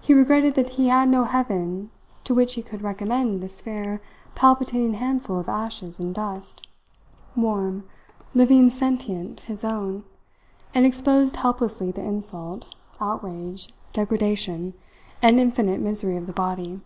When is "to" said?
2.24-2.32, 11.92-12.00